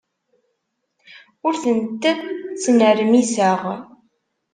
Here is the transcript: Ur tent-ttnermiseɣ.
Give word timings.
Ur 1.47 1.53
tent-ttnermiseɣ. 1.61 3.61